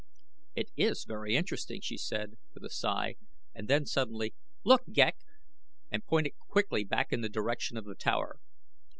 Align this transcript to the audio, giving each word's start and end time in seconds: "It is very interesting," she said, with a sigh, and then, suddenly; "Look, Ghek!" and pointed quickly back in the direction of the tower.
"It 0.55 0.71
is 0.75 1.03
very 1.07 1.35
interesting," 1.35 1.79
she 1.79 1.95
said, 1.95 2.39
with 2.55 2.63
a 2.63 2.71
sigh, 2.71 3.17
and 3.53 3.67
then, 3.67 3.85
suddenly; 3.85 4.33
"Look, 4.65 4.81
Ghek!" 4.91 5.17
and 5.91 6.03
pointed 6.03 6.33
quickly 6.47 6.83
back 6.83 7.13
in 7.13 7.21
the 7.21 7.29
direction 7.29 7.77
of 7.77 7.85
the 7.85 7.93
tower. 7.93 8.39